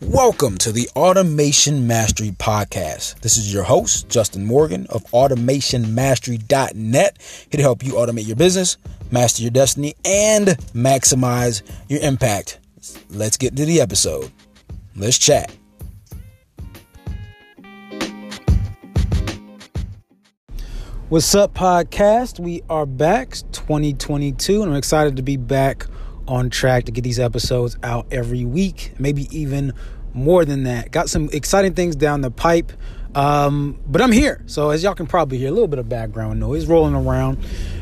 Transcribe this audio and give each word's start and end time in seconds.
Welcome 0.00 0.58
to 0.58 0.72
the 0.72 0.88
Automation 0.96 1.86
Mastery 1.86 2.32
Podcast. 2.32 3.20
This 3.20 3.36
is 3.36 3.54
your 3.54 3.62
host, 3.62 4.08
Justin 4.08 4.44
Morgan 4.44 4.88
of 4.90 5.04
AutomationMastery.net, 5.12 7.46
here 7.50 7.58
to 7.58 7.62
help 7.62 7.84
you 7.84 7.92
automate 7.92 8.26
your 8.26 8.34
business, 8.34 8.76
master 9.12 9.42
your 9.42 9.52
destiny, 9.52 9.94
and 10.04 10.48
maximize 10.74 11.62
your 11.88 12.00
impact. 12.00 12.58
Let's 13.08 13.36
get 13.36 13.54
to 13.54 13.64
the 13.64 13.80
episode. 13.80 14.32
Let's 14.96 15.16
chat. 15.16 15.54
What's 21.08 21.32
up, 21.36 21.54
podcast? 21.54 22.40
We 22.40 22.62
are 22.68 22.86
back, 22.86 23.30
2022, 23.52 24.62
and 24.62 24.72
I'm 24.72 24.76
excited 24.76 25.14
to 25.16 25.22
be 25.22 25.36
back 25.36 25.86
on 26.26 26.50
track 26.50 26.84
to 26.84 26.92
get 26.92 27.02
these 27.02 27.20
episodes 27.20 27.76
out 27.82 28.06
every 28.10 28.44
week, 28.44 28.92
maybe 28.98 29.28
even 29.36 29.72
more 30.12 30.44
than 30.44 30.64
that. 30.64 30.90
Got 30.90 31.10
some 31.10 31.28
exciting 31.32 31.74
things 31.74 31.96
down 31.96 32.20
the 32.20 32.30
pipe. 32.30 32.72
Um, 33.14 33.78
but 33.86 34.00
I'm 34.02 34.10
here. 34.10 34.42
So 34.46 34.70
as 34.70 34.82
y'all 34.82 34.94
can 34.94 35.06
probably 35.06 35.38
hear 35.38 35.48
a 35.48 35.52
little 35.52 35.68
bit 35.68 35.78
of 35.78 35.88
background 35.88 36.40
noise 36.40 36.66
rolling 36.66 36.94
around. 36.94 37.38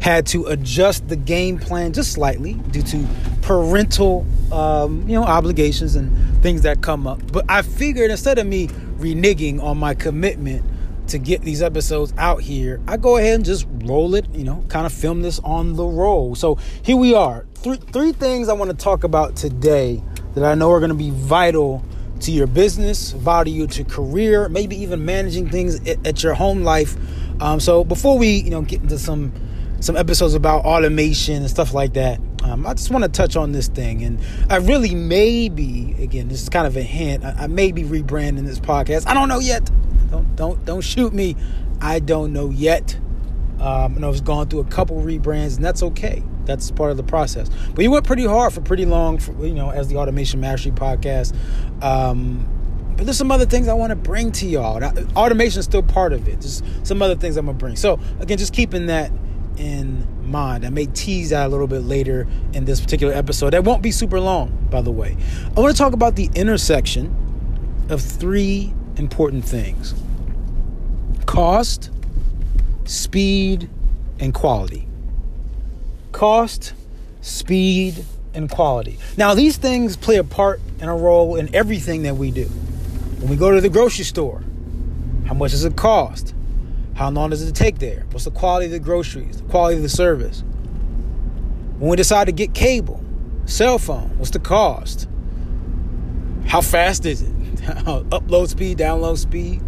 Had 0.00 0.26
to 0.28 0.46
adjust 0.46 1.08
the 1.08 1.16
game 1.16 1.58
plan 1.58 1.92
just 1.92 2.12
slightly 2.12 2.54
due 2.54 2.82
to 2.82 3.06
parental 3.42 4.24
um, 4.52 5.08
you 5.08 5.14
know 5.14 5.24
obligations 5.24 5.96
and 5.96 6.42
things 6.42 6.62
that 6.62 6.80
come 6.80 7.06
up. 7.06 7.20
But 7.32 7.44
I 7.48 7.62
figured 7.62 8.10
instead 8.10 8.38
of 8.38 8.46
me 8.46 8.68
reneging 8.98 9.60
on 9.60 9.78
my 9.78 9.94
commitment 9.94 10.64
to 11.08 11.18
get 11.18 11.42
these 11.42 11.62
episodes 11.62 12.12
out 12.18 12.42
here, 12.42 12.80
I 12.86 12.96
go 12.96 13.16
ahead 13.16 13.34
and 13.34 13.44
just 13.44 13.66
roll 13.84 14.14
it, 14.14 14.26
you 14.34 14.44
know, 14.44 14.64
kind 14.68 14.86
of 14.86 14.92
film 14.92 15.22
this 15.22 15.38
on 15.40 15.74
the 15.74 15.84
roll. 15.84 16.34
So 16.34 16.56
here 16.82 16.96
we 16.96 17.14
are. 17.14 17.46
Three 17.54 17.76
three 17.76 18.12
things 18.12 18.48
I 18.48 18.52
want 18.52 18.70
to 18.70 18.76
talk 18.76 19.04
about 19.04 19.36
today 19.36 20.02
that 20.34 20.44
I 20.44 20.54
know 20.54 20.70
are 20.70 20.80
going 20.80 20.90
to 20.90 20.94
be 20.94 21.10
vital 21.10 21.84
to 22.20 22.32
your 22.32 22.46
business, 22.46 23.12
value 23.12 23.66
to 23.66 23.84
career, 23.84 24.48
maybe 24.48 24.76
even 24.82 25.04
managing 25.04 25.48
things 25.50 25.80
at, 25.86 26.22
your 26.22 26.34
home 26.34 26.62
life. 26.62 26.96
Um, 27.40 27.60
so 27.60 27.84
before 27.84 28.18
we, 28.18 28.36
you 28.36 28.50
know, 28.50 28.62
get 28.62 28.82
into 28.82 28.98
some 28.98 29.32
some 29.80 29.96
episodes 29.96 30.32
about 30.32 30.64
automation 30.64 31.36
and 31.36 31.50
stuff 31.50 31.74
like 31.74 31.92
that, 31.94 32.18
um, 32.42 32.66
I 32.66 32.72
just 32.72 32.90
want 32.90 33.04
to 33.04 33.10
touch 33.10 33.36
on 33.36 33.52
this 33.52 33.68
thing. 33.68 34.02
And 34.04 34.18
I 34.48 34.56
really 34.56 34.94
maybe, 34.94 35.94
again, 35.98 36.28
this 36.28 36.42
is 36.42 36.48
kind 36.48 36.66
of 36.66 36.76
a 36.76 36.82
hint. 36.82 37.24
I, 37.24 37.32
I 37.40 37.46
may 37.46 37.72
be 37.72 37.82
rebranding 37.82 38.46
this 38.46 38.58
podcast. 38.58 39.06
I 39.06 39.14
don't 39.14 39.28
know 39.28 39.40
yet. 39.40 39.68
Don't 40.10 40.36
don't 40.36 40.64
don't 40.64 40.80
shoot 40.80 41.12
me. 41.12 41.36
I 41.80 41.98
don't 41.98 42.32
know 42.32 42.50
yet. 42.50 42.98
Um, 43.60 43.96
and 43.96 44.04
I 44.04 44.08
was 44.08 44.20
going 44.20 44.48
through 44.48 44.60
a 44.60 44.64
couple 44.66 45.00
rebrands, 45.00 45.56
and 45.56 45.64
that's 45.64 45.82
okay. 45.82 46.22
That's 46.44 46.70
part 46.70 46.90
of 46.90 46.96
the 46.96 47.02
process. 47.02 47.48
But 47.74 47.82
you 47.82 47.90
went 47.90 48.06
pretty 48.06 48.26
hard 48.26 48.52
for 48.52 48.60
pretty 48.60 48.84
long, 48.84 49.18
for, 49.18 49.32
you 49.44 49.54
know, 49.54 49.70
as 49.70 49.88
the 49.88 49.96
Automation 49.96 50.40
Mastery 50.40 50.72
podcast. 50.72 51.34
Um, 51.82 52.46
but 52.96 53.04
there's 53.06 53.18
some 53.18 53.32
other 53.32 53.46
things 53.46 53.68
I 53.68 53.74
want 53.74 53.90
to 53.90 53.96
bring 53.96 54.32
to 54.32 54.46
y'all. 54.46 54.82
Automation 55.16 55.60
is 55.60 55.64
still 55.64 55.82
part 55.82 56.12
of 56.12 56.28
it. 56.28 56.40
Just 56.40 56.64
some 56.86 57.02
other 57.02 57.14
things 57.16 57.36
I'm 57.36 57.46
gonna 57.46 57.58
bring. 57.58 57.76
So 57.76 57.98
again, 58.20 58.38
just 58.38 58.52
keeping 58.52 58.86
that 58.86 59.10
in 59.58 60.06
mind. 60.22 60.64
I 60.64 60.70
may 60.70 60.86
tease 60.86 61.30
that 61.30 61.46
a 61.46 61.48
little 61.48 61.66
bit 61.66 61.82
later 61.82 62.26
in 62.52 62.64
this 62.64 62.80
particular 62.80 63.12
episode. 63.12 63.50
That 63.50 63.64
won't 63.64 63.82
be 63.82 63.90
super 63.90 64.20
long, 64.20 64.66
by 64.70 64.80
the 64.80 64.92
way. 64.92 65.16
I 65.56 65.60
want 65.60 65.74
to 65.74 65.78
talk 65.78 65.92
about 65.92 66.16
the 66.16 66.30
intersection 66.34 67.14
of 67.90 68.00
three 68.00 68.72
important 68.96 69.44
things: 69.44 69.94
cost, 71.26 71.90
speed, 72.84 73.68
and 74.18 74.32
quality. 74.32 74.86
Cost, 76.12 76.72
speed, 77.20 78.04
and 78.32 78.50
quality. 78.50 78.98
Now, 79.16 79.34
these 79.34 79.56
things 79.56 79.96
play 79.96 80.16
a 80.16 80.24
part 80.24 80.60
and 80.80 80.88
a 80.88 80.94
role 80.94 81.36
in 81.36 81.54
everything 81.54 82.02
that 82.04 82.16
we 82.16 82.30
do. 82.30 82.46
When 82.46 83.28
we 83.30 83.36
go 83.36 83.50
to 83.50 83.60
the 83.60 83.68
grocery 83.68 84.04
store, 84.04 84.42
how 85.26 85.34
much 85.34 85.50
does 85.50 85.64
it 85.64 85.76
cost? 85.76 86.34
How 86.94 87.10
long 87.10 87.30
does 87.30 87.42
it 87.42 87.54
take 87.54 87.78
there? 87.78 88.06
What's 88.10 88.24
the 88.24 88.30
quality 88.30 88.66
of 88.66 88.72
the 88.72 88.78
groceries? 88.78 89.42
The 89.42 89.48
quality 89.48 89.76
of 89.76 89.82
the 89.82 89.88
service? 89.88 90.42
When 91.78 91.90
we 91.90 91.96
decide 91.96 92.26
to 92.26 92.32
get 92.32 92.54
cable, 92.54 93.02
cell 93.44 93.78
phone, 93.78 94.16
what's 94.18 94.30
the 94.30 94.38
cost? 94.38 95.06
How 96.46 96.62
fast 96.62 97.04
is 97.04 97.20
it? 97.20 97.35
Upload 98.10 98.48
speed, 98.48 98.78
download 98.78 99.18
speed, 99.18 99.60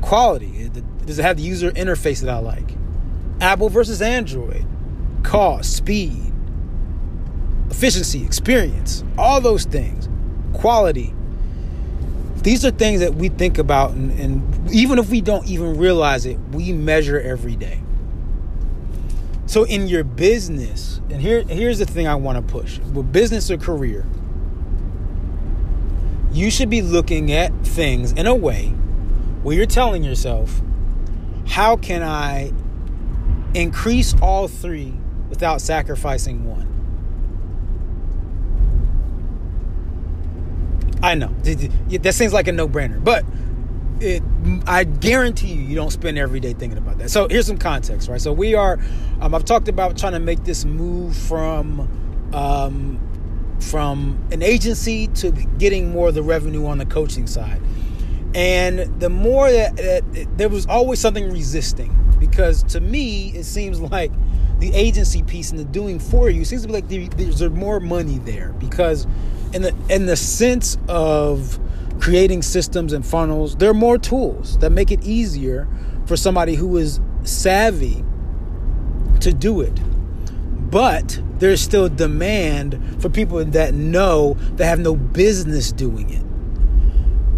quality. 0.00 0.70
Does 1.06 1.18
it 1.18 1.22
have 1.22 1.36
the 1.36 1.42
user 1.42 1.70
interface 1.72 2.20
that 2.20 2.30
I 2.30 2.38
like? 2.38 2.74
Apple 3.40 3.68
versus 3.68 4.00
Android, 4.00 4.64
cost, 5.22 5.76
speed, 5.76 6.32
efficiency, 7.70 8.24
experience, 8.24 9.02
all 9.18 9.40
those 9.40 9.64
things, 9.64 10.08
quality. 10.52 11.12
These 12.42 12.64
are 12.64 12.70
things 12.70 13.00
that 13.00 13.14
we 13.14 13.28
think 13.28 13.58
about, 13.58 13.92
and, 13.92 14.12
and 14.18 14.70
even 14.72 14.98
if 14.98 15.10
we 15.10 15.20
don't 15.20 15.46
even 15.46 15.76
realize 15.76 16.26
it, 16.26 16.38
we 16.50 16.72
measure 16.72 17.20
every 17.20 17.56
day. 17.56 17.80
So, 19.46 19.64
in 19.64 19.86
your 19.86 20.04
business, 20.04 21.00
and 21.10 21.20
here, 21.20 21.42
here's 21.42 21.78
the 21.78 21.84
thing 21.84 22.08
I 22.08 22.14
want 22.14 22.36
to 22.36 22.52
push 22.52 22.78
with 22.78 23.12
business 23.12 23.50
or 23.50 23.58
career, 23.58 24.06
you 26.32 26.50
should 26.50 26.70
be 26.70 26.82
looking 26.82 27.30
at 27.32 27.52
things 27.64 28.12
in 28.12 28.26
a 28.26 28.34
way 28.34 28.68
where 29.42 29.56
you're 29.56 29.66
telling 29.66 30.02
yourself, 30.02 30.62
how 31.46 31.76
can 31.76 32.02
I 32.02 32.52
increase 33.54 34.14
all 34.22 34.48
three 34.48 34.94
without 35.28 35.60
sacrificing 35.60 36.44
one? 36.44 36.68
I 41.02 41.16
know 41.16 41.34
that 41.42 42.14
seems 42.14 42.32
like 42.32 42.46
a 42.46 42.52
no-brainer, 42.52 43.02
but 43.02 43.24
it, 44.00 44.22
I 44.66 44.84
guarantee 44.84 45.48
you, 45.48 45.62
you 45.62 45.74
don't 45.74 45.90
spend 45.90 46.16
every 46.16 46.40
day 46.40 46.52
thinking 46.52 46.78
about 46.78 46.98
that. 46.98 47.10
So 47.10 47.28
here's 47.28 47.46
some 47.46 47.58
context, 47.58 48.08
right? 48.08 48.20
So 48.20 48.32
we 48.32 48.54
are, 48.54 48.78
um, 49.20 49.34
I've 49.34 49.44
talked 49.44 49.68
about 49.68 49.98
trying 49.98 50.12
to 50.12 50.20
make 50.20 50.44
this 50.44 50.64
move 50.64 51.16
from, 51.16 52.30
um, 52.32 53.00
from 53.62 54.26
an 54.30 54.42
agency 54.42 55.06
to 55.08 55.30
getting 55.30 55.90
more 55.90 56.08
of 56.08 56.14
the 56.14 56.22
revenue 56.22 56.66
on 56.66 56.78
the 56.78 56.86
coaching 56.86 57.26
side. 57.26 57.60
And 58.34 59.00
the 59.00 59.10
more 59.10 59.50
that, 59.50 59.76
that 59.76 60.38
there 60.38 60.48
was 60.48 60.66
always 60.66 60.98
something 60.98 61.30
resisting 61.30 61.96
because 62.18 62.62
to 62.62 62.80
me 62.80 63.30
it 63.30 63.44
seems 63.44 63.80
like 63.80 64.12
the 64.60 64.72
agency 64.74 65.22
piece 65.24 65.50
and 65.50 65.58
the 65.58 65.64
doing 65.64 65.98
for 65.98 66.30
you 66.30 66.44
seems 66.44 66.62
to 66.62 66.68
be 66.68 66.74
like 66.74 66.88
there's 66.88 67.42
more 67.50 67.80
money 67.80 68.18
there 68.18 68.52
because 68.54 69.06
in 69.52 69.62
the 69.62 69.74
in 69.90 70.06
the 70.06 70.16
sense 70.16 70.78
of 70.88 71.58
creating 72.00 72.40
systems 72.40 72.92
and 72.92 73.04
funnels 73.04 73.56
there 73.56 73.68
are 73.68 73.74
more 73.74 73.98
tools 73.98 74.56
that 74.58 74.70
make 74.70 74.92
it 74.92 75.02
easier 75.02 75.68
for 76.06 76.16
somebody 76.16 76.54
who 76.54 76.76
is 76.76 77.00
savvy 77.24 78.04
to 79.20 79.32
do 79.32 79.60
it 79.60 79.78
but 80.72 81.22
there's 81.38 81.60
still 81.60 81.88
demand 81.88 83.00
for 83.00 83.08
people 83.08 83.44
that 83.44 83.74
know 83.74 84.34
that 84.56 84.64
have 84.64 84.80
no 84.80 84.96
business 84.96 85.70
doing 85.70 86.10
it 86.10 86.22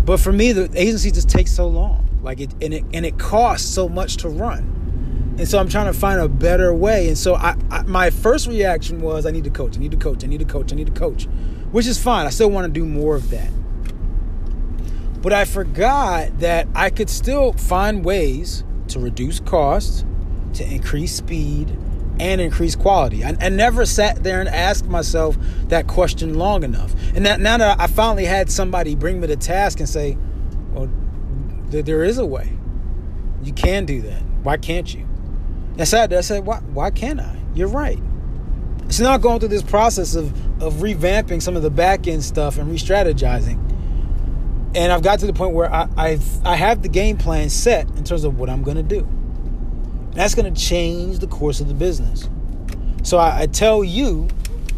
but 0.05 0.21
for 0.21 0.33
me, 0.33 0.53
the 0.53 0.71
agency 0.75 1.11
just 1.11 1.29
takes 1.29 1.51
so 1.51 1.67
long. 1.67 2.03
Like 2.23 2.41
it 2.41 2.53
and 2.63 2.75
it 2.75 2.85
and 2.93 3.05
it 3.05 3.19
costs 3.19 3.69
so 3.69 3.89
much 3.89 4.19
to 4.19 4.29
run. 4.29 5.35
And 5.39 5.49
so 5.49 5.59
I'm 5.59 5.69
trying 5.69 5.87
to 5.87 5.99
find 5.99 6.21
a 6.21 6.29
better 6.29 6.73
way. 6.73 7.09
And 7.09 7.19
so 7.19 7.35
I, 7.35 7.57
I, 7.71 7.83
my 7.83 8.11
first 8.11 8.47
reaction 8.47 9.01
was 9.01 9.27
I 9.27 9.31
need 9.31 9.45
to 9.45 9.51
coach. 9.51 9.77
I 9.77 9.81
need 9.81 9.91
to 9.91 9.97
coach. 9.97 10.23
I 10.23 10.29
need 10.29 10.39
to 10.39 10.45
coach. 10.45 10.73
I 10.73 10.77
need 10.77 10.87
to 10.87 10.93
coach. 10.93 11.25
Which 11.73 11.87
is 11.87 11.99
fine. 11.99 12.27
I 12.27 12.31
still 12.31 12.51
want 12.51 12.67
to 12.67 12.73
do 12.73 12.87
more 12.87 13.17
of 13.17 13.31
that. 13.31 13.51
But 15.23 15.33
I 15.33 15.45
forgot 15.45 16.39
that 16.39 16.69
I 16.75 16.91
could 16.91 17.11
still 17.11 17.53
find 17.55 18.05
ways 18.05 18.63
to 18.89 19.01
reduce 19.01 19.41
costs, 19.41 20.05
to 20.55 20.65
increase 20.65 21.17
speed, 21.17 21.77
and 22.21 22.41
increase 22.41 22.77
quality. 22.77 23.25
I, 23.25 23.37
I, 23.41 23.49
never 23.49 23.85
sat 23.85 24.23
there 24.23 24.41
and 24.41 24.49
asked 24.49 24.87
myself 24.87 25.37
that 25.69 25.87
question 25.87 26.35
long 26.35 26.63
enough. 26.63 26.95
And 27.15 27.27
that 27.27 27.41
now 27.41 27.59
that 27.59 27.81
I 27.81 27.87
finally 27.87 28.25
had 28.25 28.51
somebody 28.51 28.95
bring 28.95 29.21
me 29.21 29.27
the 29.27 29.37
task 29.37 29.81
and 29.81 29.89
say, 29.89 30.17
well, 30.73 30.91
th- 31.71 31.85
there 31.85 32.05
is 32.05 32.19
a 32.19 32.27
way. 32.27 32.57
You 33.43 33.53
can 33.53 33.85
do 33.85 34.03
that. 34.03 34.23
Why 34.43 34.57
can't 34.57 34.93
you? 34.95 35.01
And 35.73 35.81
I 35.81 35.85
said, 35.85 36.13
I 36.13 36.21
said, 36.21 36.47
why, 36.47 36.59
why 36.59 36.91
can't 36.91 37.21
I? 37.21 37.37
You're 37.55 37.69
right. 37.69 37.99
So 38.91 39.03
now 39.03 39.17
going 39.19 39.41
through 39.41 39.49
this 39.49 39.63
process 39.63 40.15
of, 40.15 40.33
of 40.63 40.75
revamping 40.75 41.43
some 41.43 41.57
of 41.57 41.63
the 41.63 41.71
back 41.71 42.07
end 42.07 42.23
stuff 42.23 42.59
and 42.59 42.71
re 42.71 42.77
strategizing. 42.77 43.61
And 44.77 44.93
I've 44.93 45.03
got 45.03 45.21
to 45.21 45.27
the 45.27 45.33
point 45.33 45.55
where 45.55 45.73
I, 45.73 45.89
I've, 45.97 46.47
I 46.47 46.57
have 46.57 46.83
the 46.83 46.89
game 46.89 47.17
plan 47.17 47.49
set 47.49 47.89
in 47.91 48.05
terms 48.05 48.25
of 48.25 48.39
what 48.39 48.51
I'm 48.51 48.63
going 48.63 48.77
to 48.77 48.83
do. 48.83 49.09
That's 50.15 50.35
going 50.35 50.53
to 50.53 50.61
change 50.61 51.19
the 51.19 51.27
course 51.27 51.61
of 51.61 51.69
the 51.69 51.75
business. 51.75 52.29
So 53.03 53.19
I, 53.19 53.43
I 53.43 53.47
tell 53.47 53.85
you 53.85 54.29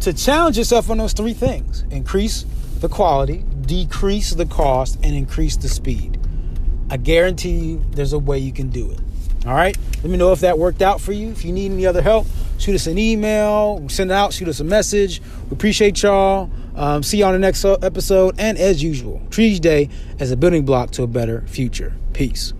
to 0.01 0.13
challenge 0.13 0.57
yourself 0.57 0.89
on 0.89 0.97
those 0.97 1.13
three 1.13 1.33
things 1.33 1.83
increase 1.91 2.45
the 2.79 2.89
quality, 2.89 3.43
decrease 3.61 4.31
the 4.31 4.45
cost, 4.45 4.99
and 5.03 5.15
increase 5.15 5.55
the 5.57 5.69
speed. 5.69 6.19
I 6.89 6.97
guarantee 6.97 7.51
you 7.51 7.85
there's 7.91 8.13
a 8.13 8.19
way 8.19 8.39
you 8.39 8.53
can 8.53 8.69
do 8.69 8.91
it. 8.91 8.99
All 9.45 9.53
right? 9.53 9.77
Let 9.97 10.05
me 10.05 10.17
know 10.17 10.31
if 10.31 10.41
that 10.41 10.57
worked 10.57 10.81
out 10.81 11.01
for 11.01 11.11
you. 11.11 11.29
If 11.29 11.45
you 11.45 11.51
need 11.51 11.71
any 11.71 11.85
other 11.85 12.01
help, 12.01 12.27
shoot 12.57 12.75
us 12.75 12.87
an 12.87 12.97
email, 12.97 13.87
send 13.89 14.11
it 14.11 14.13
out, 14.13 14.33
shoot 14.33 14.47
us 14.47 14.59
a 14.59 14.63
message. 14.63 15.21
We 15.49 15.53
appreciate 15.53 16.01
y'all. 16.01 16.49
Um, 16.75 17.01
see 17.01 17.19
y'all 17.19 17.33
in 17.33 17.41
the 17.41 17.47
next 17.47 17.63
episode. 17.65 18.35
And 18.37 18.57
as 18.57 18.83
usual, 18.83 19.21
treat 19.29 19.53
each 19.53 19.61
day 19.61 19.89
as 20.19 20.31
a 20.31 20.37
building 20.37 20.65
block 20.65 20.91
to 20.91 21.03
a 21.03 21.07
better 21.07 21.41
future. 21.47 21.93
Peace. 22.13 22.53